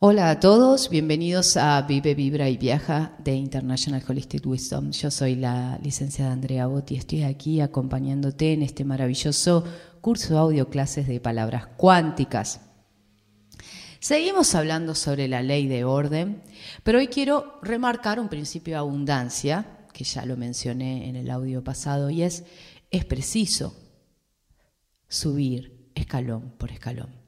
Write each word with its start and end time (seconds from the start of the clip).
Hola 0.00 0.30
a 0.30 0.38
todos, 0.38 0.90
bienvenidos 0.90 1.56
a 1.56 1.82
Vive, 1.82 2.14
Vibra 2.14 2.48
y 2.48 2.56
Viaja 2.56 3.16
de 3.18 3.34
International 3.34 4.00
Holistic 4.08 4.46
Wisdom. 4.46 4.92
Yo 4.92 5.10
soy 5.10 5.34
la 5.34 5.76
licenciada 5.82 6.30
Andrea 6.30 6.68
Botti 6.68 6.94
y 6.94 6.98
estoy 6.98 7.24
aquí 7.24 7.60
acompañándote 7.60 8.52
en 8.52 8.62
este 8.62 8.84
maravilloso 8.84 9.64
curso 10.00 10.38
audio 10.38 10.70
clases 10.70 11.08
de 11.08 11.18
palabras 11.18 11.66
cuánticas. 11.76 12.60
Seguimos 13.98 14.54
hablando 14.54 14.94
sobre 14.94 15.26
la 15.26 15.42
ley 15.42 15.66
de 15.66 15.82
orden, 15.82 16.44
pero 16.84 16.98
hoy 16.98 17.08
quiero 17.08 17.58
remarcar 17.62 18.20
un 18.20 18.28
principio 18.28 18.74
de 18.74 18.78
abundancia, 18.78 19.78
que 19.92 20.04
ya 20.04 20.24
lo 20.24 20.36
mencioné 20.36 21.08
en 21.08 21.16
el 21.16 21.28
audio 21.28 21.64
pasado, 21.64 22.08
y 22.08 22.22
es, 22.22 22.44
es 22.92 23.04
preciso 23.04 23.74
subir 25.08 25.90
escalón 25.96 26.54
por 26.56 26.70
escalón. 26.70 27.27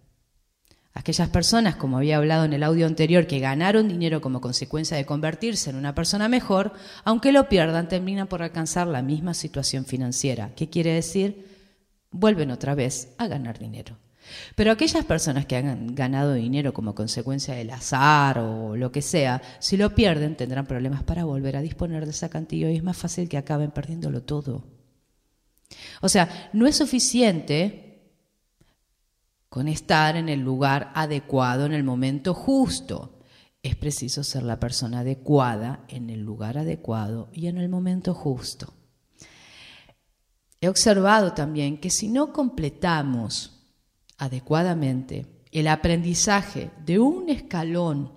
Aquellas 0.93 1.29
personas, 1.29 1.77
como 1.77 1.99
había 1.99 2.17
hablado 2.17 2.45
en 2.45 2.53
el 2.53 2.65
audio 2.65 2.87
anterior, 2.87 3.27
que 3.27 3.39
ganaron 3.39 3.89
dinero 3.89 4.21
como 4.21 4.41
consecuencia 4.41 4.97
de 4.97 5.07
convertirse 5.07 5.71
en 5.71 5.77
una 5.77 5.95
persona 5.95 6.29
mejor, 6.29 6.73
aunque 7.05 7.33
lo 7.33 7.49
pierdan, 7.49 7.89
terminan 7.89 8.27
por 8.27 8.43
alcanzar 8.43 8.89
la 8.89 9.01
misma 9.01 9.35
situación 9.35 9.85
financiera. 9.85 10.53
¿Qué 10.57 10.69
quiere 10.69 10.93
decir? 10.93 11.47
Vuelven 12.11 12.51
otra 12.51 12.75
vez 12.75 13.15
a 13.19 13.29
ganar 13.29 13.59
dinero. 13.59 13.97
Pero 14.57 14.73
aquellas 14.73 15.05
personas 15.05 15.47
que 15.47 15.57
han 15.57 15.95
ganado 15.95 16.35
dinero 16.35 16.75
como 16.75 16.95
consecuencia 16.95 17.55
del 17.55 17.71
azar 17.71 18.39
o 18.39 18.77
lo 18.77 18.93
que 18.93 19.03
sea, 19.03 19.43
si 19.61 19.77
lo 19.77 19.95
pierden 19.95 20.37
tendrán 20.37 20.67
problemas 20.67 21.03
para 21.05 21.25
volver 21.25 21.57
a 21.57 21.63
disponer 21.63 22.05
de 22.05 22.11
esa 22.11 22.29
cantidad 22.29 22.69
y 22.69 22.77
es 22.77 22.83
más 22.83 22.97
fácil 22.97 23.29
que 23.29 23.39
acaben 23.39 23.71
perdiéndolo 23.71 24.23
todo. 24.23 24.65
O 26.01 26.09
sea, 26.09 26.51
no 26.53 26.67
es 26.67 26.77
suficiente 26.77 27.90
con 29.51 29.67
estar 29.69 30.17
en 30.17 30.29
el 30.29 30.41
lugar 30.41 30.93
adecuado 30.95 31.67
en 31.67 31.73
el 31.73 31.83
momento 31.85 32.33
justo. 32.33 33.19
Es 33.63 33.77
preciso 33.77 34.25
ser 34.25 34.45
la 34.45 34.59
persona 34.59 35.01
adecuada 35.01 35.85
en 35.89 36.09
el 36.09 36.21
lugar 36.21 36.57
adecuado 36.57 37.29
y 37.33 37.49
en 37.49 37.59
el 37.59 37.69
momento 37.69 38.15
justo. 38.15 38.73
He 40.63 40.69
observado 40.69 41.33
también 41.33 41.79
que 41.79 41.91
si 41.91 42.09
no 42.09 42.33
completamos 42.33 43.67
adecuadamente 44.19 45.27
el 45.51 45.67
aprendizaje 45.67 46.71
de 46.85 47.01
un 47.01 47.29
escalón 47.29 48.13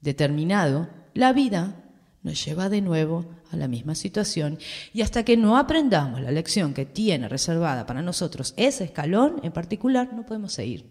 determinado, 0.00 0.88
la 1.12 1.32
vida 1.32 1.81
nos 2.22 2.44
lleva 2.44 2.68
de 2.68 2.80
nuevo 2.80 3.26
a 3.50 3.56
la 3.56 3.68
misma 3.68 3.94
situación 3.94 4.58
y 4.92 5.02
hasta 5.02 5.24
que 5.24 5.36
no 5.36 5.56
aprendamos 5.56 6.20
la 6.20 6.30
lección 6.30 6.72
que 6.74 6.86
tiene 6.86 7.28
reservada 7.28 7.84
para 7.86 8.02
nosotros 8.02 8.54
ese 8.56 8.84
escalón 8.84 9.40
en 9.42 9.52
particular, 9.52 10.12
no 10.12 10.24
podemos 10.24 10.52
seguir. 10.52 10.86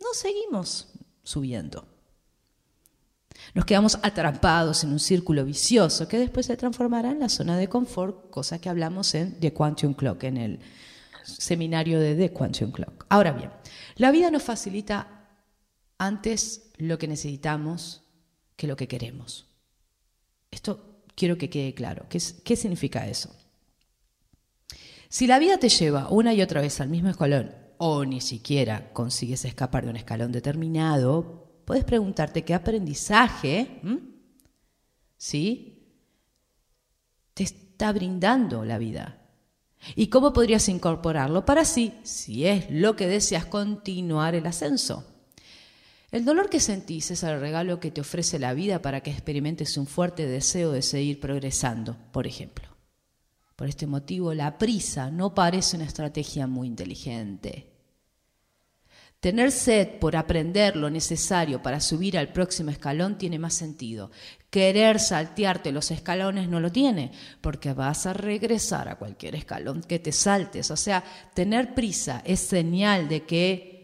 No 0.00 0.08
seguimos 0.12 0.92
subiendo. 1.22 1.88
Nos 3.54 3.64
quedamos 3.64 3.98
atrapados 4.02 4.84
en 4.84 4.92
un 4.92 4.98
círculo 4.98 5.44
vicioso 5.44 6.08
que 6.08 6.18
después 6.18 6.46
se 6.46 6.56
transformará 6.56 7.10
en 7.10 7.20
la 7.20 7.28
zona 7.28 7.56
de 7.56 7.68
confort, 7.68 8.30
cosa 8.30 8.60
que 8.60 8.68
hablamos 8.68 9.14
en 9.14 9.38
The 9.40 9.52
Quantum 9.52 9.94
Clock, 9.94 10.24
en 10.24 10.36
el 10.36 10.60
seminario 11.22 12.00
de 12.00 12.14
The 12.14 12.32
Quantum 12.32 12.70
Clock. 12.70 13.06
Ahora 13.08 13.32
bien, 13.32 13.50
la 13.96 14.10
vida 14.10 14.30
nos 14.30 14.42
facilita 14.42 15.26
antes 15.98 16.70
lo 16.76 16.98
que 16.98 17.08
necesitamos 17.08 18.02
que 18.56 18.66
lo 18.66 18.76
que 18.76 18.88
queremos. 18.88 19.45
Esto 20.50 21.02
quiero 21.14 21.36
que 21.38 21.50
quede 21.50 21.74
claro. 21.74 22.06
¿Qué, 22.08 22.20
¿Qué, 22.44 22.56
significa 22.56 23.06
eso? 23.06 23.34
Si 25.08 25.26
la 25.26 25.38
vida 25.38 25.58
te 25.58 25.68
lleva 25.68 26.08
una 26.10 26.34
y 26.34 26.42
otra 26.42 26.60
vez 26.60 26.80
al 26.80 26.88
mismo 26.88 27.08
escalón 27.08 27.54
o 27.78 28.04
ni 28.04 28.20
siquiera 28.20 28.92
consigues 28.92 29.44
escapar 29.44 29.84
de 29.84 29.90
un 29.90 29.96
escalón 29.96 30.32
determinado, 30.32 31.62
puedes 31.64 31.84
preguntarte 31.84 32.44
qué 32.44 32.54
aprendizaje, 32.54 33.80
¿sí? 35.16 35.92
Te 37.34 37.42
está 37.42 37.92
brindando 37.92 38.64
la 38.64 38.78
vida. 38.78 39.22
¿Y 39.94 40.08
cómo 40.08 40.32
podrías 40.32 40.68
incorporarlo 40.68 41.44
para 41.44 41.64
sí, 41.64 41.94
si 42.02 42.46
es 42.46 42.70
lo 42.70 42.96
que 42.96 43.06
deseas, 43.06 43.44
continuar 43.46 44.34
el 44.34 44.46
ascenso? 44.46 45.04
El 46.10 46.24
dolor 46.24 46.48
que 46.48 46.60
sentís 46.60 47.10
es 47.10 47.22
el 47.24 47.40
regalo 47.40 47.80
que 47.80 47.90
te 47.90 48.00
ofrece 48.00 48.38
la 48.38 48.54
vida 48.54 48.80
para 48.80 49.02
que 49.02 49.10
experimentes 49.10 49.76
un 49.76 49.86
fuerte 49.86 50.26
deseo 50.26 50.70
de 50.70 50.82
seguir 50.82 51.18
progresando, 51.18 51.96
por 52.12 52.26
ejemplo. 52.26 52.68
Por 53.56 53.68
este 53.68 53.86
motivo, 53.86 54.32
la 54.34 54.58
prisa 54.58 55.10
no 55.10 55.34
parece 55.34 55.76
una 55.76 55.86
estrategia 55.86 56.46
muy 56.46 56.68
inteligente. 56.68 57.72
Tener 59.18 59.50
sed 59.50 59.98
por 59.98 60.14
aprender 60.14 60.76
lo 60.76 60.90
necesario 60.90 61.62
para 61.62 61.80
subir 61.80 62.18
al 62.18 62.32
próximo 62.32 62.70
escalón 62.70 63.18
tiene 63.18 63.38
más 63.38 63.54
sentido. 63.54 64.10
Querer 64.50 65.00
saltearte 65.00 65.72
los 65.72 65.90
escalones 65.90 66.48
no 66.48 66.60
lo 66.60 66.70
tiene, 66.70 67.10
porque 67.40 67.72
vas 67.72 68.06
a 68.06 68.12
regresar 68.12 68.88
a 68.88 68.96
cualquier 68.96 69.34
escalón 69.34 69.82
que 69.82 69.98
te 69.98 70.12
saltes. 70.12 70.70
O 70.70 70.76
sea, 70.76 71.02
tener 71.34 71.74
prisa 71.74 72.22
es 72.24 72.40
señal 72.40 73.08
de 73.08 73.24
que 73.24 73.75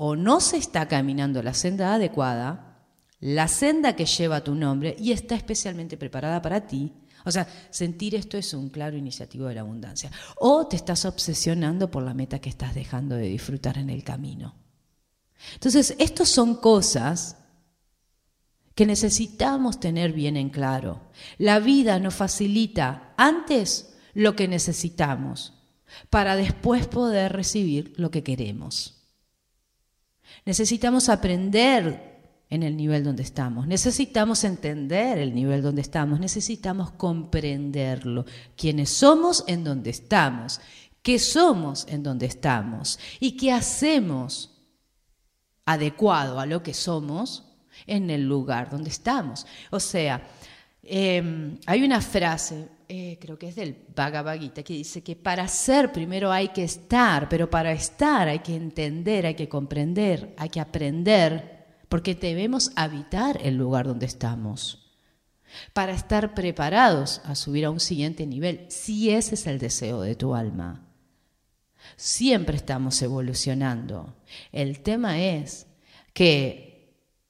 o 0.00 0.14
no 0.14 0.40
se 0.40 0.56
está 0.56 0.86
caminando 0.86 1.42
la 1.42 1.54
senda 1.54 1.92
adecuada, 1.92 2.84
la 3.18 3.48
senda 3.48 3.96
que 3.96 4.06
lleva 4.06 4.44
tu 4.44 4.54
nombre 4.54 4.94
y 4.96 5.10
está 5.10 5.34
especialmente 5.34 5.96
preparada 5.96 6.40
para 6.40 6.68
ti. 6.68 6.92
O 7.24 7.32
sea, 7.32 7.48
sentir 7.70 8.14
esto 8.14 8.38
es 8.38 8.54
un 8.54 8.68
claro 8.68 8.96
iniciativo 8.96 9.46
de 9.46 9.56
la 9.56 9.62
abundancia. 9.62 10.12
O 10.36 10.68
te 10.68 10.76
estás 10.76 11.04
obsesionando 11.04 11.90
por 11.90 12.04
la 12.04 12.14
meta 12.14 12.38
que 12.38 12.48
estás 12.48 12.76
dejando 12.76 13.16
de 13.16 13.26
disfrutar 13.26 13.76
en 13.76 13.90
el 13.90 14.04
camino. 14.04 14.54
Entonces, 15.54 15.96
estas 15.98 16.28
son 16.28 16.54
cosas 16.54 17.36
que 18.76 18.86
necesitamos 18.86 19.80
tener 19.80 20.12
bien 20.12 20.36
en 20.36 20.50
claro. 20.50 21.10
La 21.38 21.58
vida 21.58 21.98
nos 21.98 22.14
facilita 22.14 23.14
antes 23.16 23.96
lo 24.14 24.36
que 24.36 24.46
necesitamos 24.46 25.54
para 26.08 26.36
después 26.36 26.86
poder 26.86 27.32
recibir 27.32 27.94
lo 27.96 28.12
que 28.12 28.22
queremos. 28.22 28.97
Necesitamos 30.44 31.08
aprender 31.08 32.18
en 32.50 32.62
el 32.62 32.76
nivel 32.76 33.04
donde 33.04 33.22
estamos, 33.22 33.66
necesitamos 33.66 34.42
entender 34.44 35.18
el 35.18 35.34
nivel 35.34 35.62
donde 35.62 35.82
estamos, 35.82 36.18
necesitamos 36.18 36.92
comprenderlo, 36.92 38.24
quiénes 38.56 38.88
somos 38.88 39.44
en 39.46 39.64
donde 39.64 39.90
estamos, 39.90 40.60
qué 41.02 41.18
somos 41.18 41.86
en 41.88 42.02
donde 42.02 42.26
estamos 42.26 42.98
y 43.20 43.36
qué 43.36 43.52
hacemos 43.52 44.58
adecuado 45.66 46.40
a 46.40 46.46
lo 46.46 46.62
que 46.62 46.72
somos 46.72 47.44
en 47.86 48.10
el 48.10 48.26
lugar 48.26 48.70
donde 48.70 48.88
estamos. 48.88 49.46
O 49.70 49.80
sea, 49.80 50.26
em, 50.88 51.58
hay 51.66 51.82
una 51.82 52.00
frase 52.00 52.68
eh, 52.90 53.18
creo 53.20 53.38
que 53.38 53.48
es 53.48 53.54
del 53.54 53.76
Bhagavad 53.94 54.38
que 54.38 54.72
dice 54.72 55.02
que 55.02 55.14
para 55.14 55.46
ser 55.46 55.92
primero 55.92 56.32
hay 56.32 56.48
que 56.48 56.64
estar, 56.64 57.28
pero 57.28 57.50
para 57.50 57.70
estar 57.72 58.28
hay 58.28 58.38
que 58.38 58.56
entender, 58.56 59.26
hay 59.26 59.34
que 59.34 59.48
comprender, 59.48 60.34
hay 60.38 60.48
que 60.48 60.60
aprender, 60.60 61.66
porque 61.90 62.14
debemos 62.14 62.72
habitar 62.76 63.38
el 63.42 63.56
lugar 63.56 63.86
donde 63.86 64.06
estamos, 64.06 64.90
para 65.74 65.92
estar 65.92 66.32
preparados 66.32 67.20
a 67.26 67.34
subir 67.34 67.66
a 67.66 67.70
un 67.70 67.80
siguiente 67.80 68.26
nivel, 68.26 68.64
si 68.70 69.10
ese 69.10 69.34
es 69.34 69.46
el 69.46 69.58
deseo 69.58 70.00
de 70.00 70.14
tu 70.14 70.34
alma. 70.34 70.86
Siempre 71.96 72.56
estamos 72.56 73.02
evolucionando. 73.02 74.16
El 74.50 74.80
tema 74.80 75.20
es 75.20 75.66
que 76.14 76.77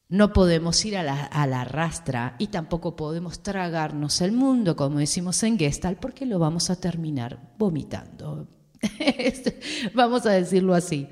no 0.08 0.32
podemos 0.32 0.82
ir 0.86 0.96
a 0.96 1.02
la, 1.02 1.64
rastra 1.64 2.34
y 2.38 2.46
tampoco 2.46 2.96
podemos 2.96 3.42
tragarnos 3.42 4.22
el 4.22 4.32
mundo, 4.32 4.74
como 4.74 4.98
decimos 4.98 5.42
en 5.42 5.58
Gestalt, 5.58 5.98
porque 5.98 6.24
lo 6.24 6.38
vamos 6.38 6.70
a 6.70 6.76
terminar 6.76 7.54
vomitando. 7.58 8.48
vamos 9.94 10.24
a 10.24 10.30
decirlo 10.30 10.74
así. 10.74 11.08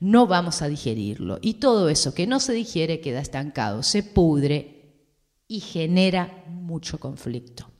No 0.00 0.26
vamos 0.26 0.62
a 0.62 0.68
digerirlo. 0.68 1.38
Y 1.42 1.54
todo 1.54 1.88
eso 1.88 2.12
que 2.12 2.26
no 2.26 2.40
se 2.40 2.52
digiere 2.52 3.00
queda 3.00 3.20
estancado, 3.20 3.82
se 3.82 4.02
pudre 4.02 5.04
y 5.46 5.60
genera 5.60 6.44
mucho 6.48 6.98
conflicto. 6.98 7.70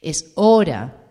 Es 0.00 0.32
hora 0.34 1.05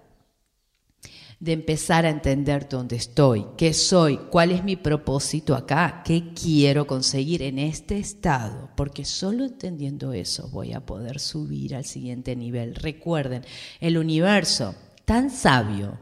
de 1.39 1.53
empezar 1.53 2.05
a 2.05 2.09
entender 2.09 2.67
dónde 2.69 2.95
estoy, 2.95 3.45
qué 3.57 3.73
soy, 3.73 4.17
cuál 4.31 4.51
es 4.51 4.63
mi 4.63 4.75
propósito 4.75 5.55
acá, 5.55 6.01
qué 6.05 6.33
quiero 6.33 6.87
conseguir 6.87 7.41
en 7.41 7.59
este 7.59 7.97
estado, 7.97 8.69
porque 8.75 9.05
solo 9.05 9.45
entendiendo 9.45 10.13
eso 10.13 10.49
voy 10.49 10.73
a 10.73 10.85
poder 10.85 11.19
subir 11.19 11.75
al 11.75 11.85
siguiente 11.85 12.35
nivel. 12.35 12.75
Recuerden, 12.75 13.43
el 13.79 13.97
universo 13.97 14.75
tan 15.03 15.29
sabio, 15.29 15.99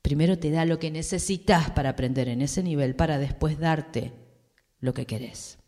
primero 0.00 0.38
te 0.38 0.50
da 0.50 0.64
lo 0.64 0.78
que 0.78 0.90
necesitas 0.90 1.70
para 1.70 1.90
aprender 1.90 2.28
en 2.28 2.42
ese 2.42 2.62
nivel, 2.62 2.94
para 2.94 3.18
después 3.18 3.58
darte 3.58 4.12
lo 4.78 4.94
que 4.94 5.06
querés. 5.06 5.58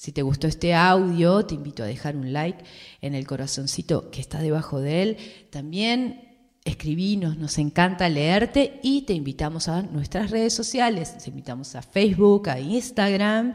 Si 0.00 0.12
te 0.12 0.22
gustó 0.22 0.46
este 0.46 0.72
audio, 0.72 1.44
te 1.44 1.54
invito 1.54 1.82
a 1.82 1.86
dejar 1.86 2.16
un 2.16 2.32
like 2.32 2.64
en 3.02 3.14
el 3.14 3.26
corazoncito 3.26 4.10
que 4.10 4.22
está 4.22 4.40
debajo 4.40 4.80
de 4.80 5.02
él. 5.02 5.16
También 5.50 6.29
escribinos, 6.70 7.36
nos 7.36 7.58
encanta 7.58 8.08
leerte 8.08 8.80
y 8.82 9.02
te 9.02 9.12
invitamos 9.12 9.68
a 9.68 9.82
nuestras 9.82 10.30
redes 10.30 10.54
sociales, 10.54 11.16
te 11.18 11.30
invitamos 11.30 11.74
a 11.74 11.82
Facebook, 11.82 12.48
a 12.48 12.58
Instagram, 12.58 13.54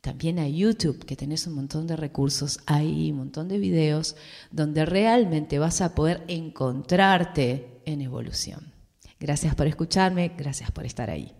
también 0.00 0.38
a 0.38 0.48
YouTube, 0.48 1.04
que 1.04 1.16
tenés 1.16 1.46
un 1.46 1.54
montón 1.54 1.86
de 1.86 1.96
recursos 1.96 2.60
ahí, 2.66 3.10
un 3.10 3.18
montón 3.18 3.48
de 3.48 3.58
videos, 3.58 4.16
donde 4.50 4.86
realmente 4.86 5.58
vas 5.58 5.80
a 5.80 5.94
poder 5.94 6.22
encontrarte 6.28 7.80
en 7.84 8.00
evolución. 8.00 8.72
Gracias 9.18 9.54
por 9.54 9.66
escucharme, 9.66 10.32
gracias 10.36 10.70
por 10.70 10.86
estar 10.86 11.10
ahí. 11.10 11.34